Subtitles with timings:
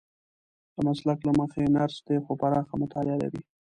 [0.75, 3.41] د مسلک له مخې نرس دی خو پراخه مطالعه لري.